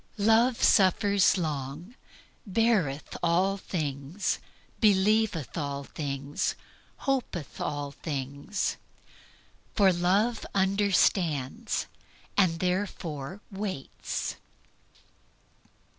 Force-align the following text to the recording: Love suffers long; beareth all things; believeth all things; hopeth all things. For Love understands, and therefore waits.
Love 0.17 0.63
suffers 0.63 1.37
long; 1.37 1.93
beareth 2.47 3.15
all 3.21 3.55
things; 3.55 4.39
believeth 4.79 5.55
all 5.55 5.83
things; 5.83 6.55
hopeth 7.05 7.61
all 7.61 7.91
things. 7.91 8.77
For 9.75 9.93
Love 9.93 10.43
understands, 10.55 11.85
and 12.35 12.57
therefore 12.59 13.41
waits. 13.51 14.37